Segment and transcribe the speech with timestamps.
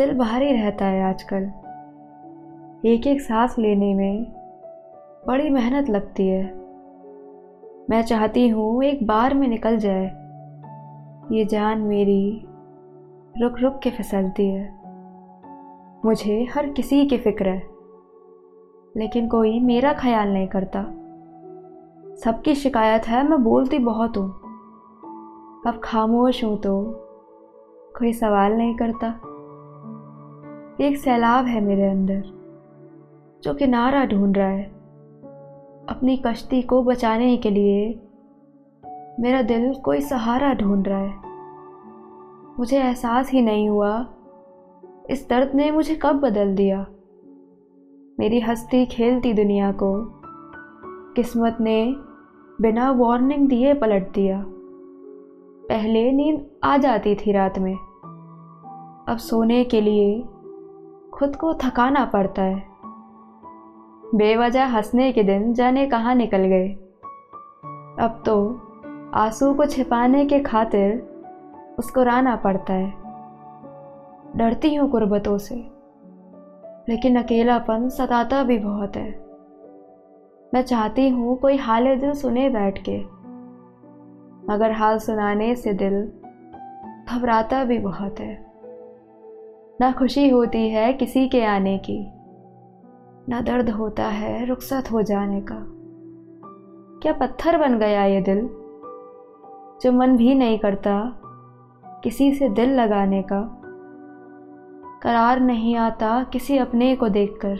[0.00, 1.42] दिल भारी रहता है आजकल।
[2.88, 4.24] एक एक सांस लेने में
[5.28, 6.42] बड़ी मेहनत लगती है।
[7.90, 10.04] मैं चाहती हूँ एक बार में निकल जाए।
[11.32, 12.46] ये जान मेरी
[13.40, 14.64] रुक रुक के फिसलती है।
[16.04, 17.62] मुझे हर किसी की फ़िक्र है,
[18.96, 20.82] लेकिन कोई मेरा ख्याल नहीं करता।
[22.24, 24.30] सबकी शिकायत है, मैं बोलती बहुत हूँ।
[25.66, 26.84] अब खामोश हूँ तो
[27.98, 29.20] कोई सवाल नहीं करता।
[30.80, 32.22] एक सैलाब है मेरे अंदर,
[33.44, 34.64] जो किनारा ढूंढ रहा है।
[35.88, 37.88] अपनी कश्ती को बचाने के लिए
[39.20, 41.14] मेरा दिल कोई सहारा ढूंढ रहा है।
[42.58, 43.92] मुझे एहसास ही नहीं हुआ
[45.10, 46.86] इस दर्द ने मुझे कब बदल दिया।
[48.20, 49.92] मेरी हस्ती खेलती दुनिया को,
[51.16, 51.94] किस्मत ने
[52.60, 54.44] बिना वार्निंग दिए पलट दिया।
[55.68, 57.74] पहले नींद आ जाती थी रात में,
[59.08, 60.22] अब सोने के लिए
[61.20, 62.62] खुद को थकाना पड़ता है।
[64.14, 66.68] बेवजह हंसने के दिन जाने कहाँ निकल गए।
[68.04, 68.36] अब तो
[69.14, 70.96] आँसू को छिपाने के खातिर
[71.78, 72.90] उसको राना पड़ता है।
[74.36, 75.54] डरती हूँ गुर्बतों से,
[76.88, 79.10] लेकिन अकेलापन सताता भी बहुत है।
[80.54, 82.98] मैं चाहती हूँ कोई हाल दिल सुने बैठ के,
[84.54, 86.02] मगर हाल सुनाने से दिल
[87.08, 88.49] घबराता भी बहुत है।
[89.80, 92.12] ना खुशी होती है किसी के आने की,
[93.28, 95.56] ना दर्द होता है रुखसत हो जाने का।
[97.02, 98.40] क्या पत्थर बन गया ये दिल,
[99.82, 101.20] जो मन भी नहीं करता
[102.04, 103.40] किसी से दिल लगाने का?
[105.02, 107.58] करार नहीं आता किसी अपने को देखकर।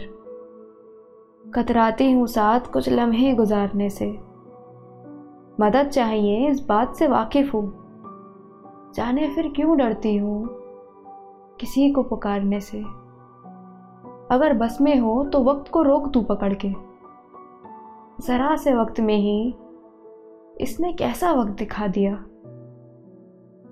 [1.55, 4.11] कतराती हूँ साथ कुछ लम्हे गुजारने से।
[5.59, 7.73] मदद चाहिए इस बात से वाकिफ हूँ।
[8.95, 10.60] जाने फिर क्यों डरती हूँ?
[11.61, 12.81] किसी को पुकारने से।
[14.31, 16.73] अगर बस में हो तो वक्त को रोक तू पकड़ के।
[18.23, 19.55] ज़रा से वक्त में ही
[20.61, 22.13] इसने कैसा वक्त दिखा दिया?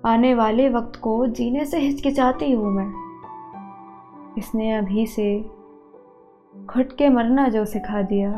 [0.04, 2.92] आने वाले वक्त को जीने से हिचकिचाती हूँ मैं।
[4.38, 5.40] इसने अभी से
[6.56, 8.30] घुट के मरना जो सिखा दिया।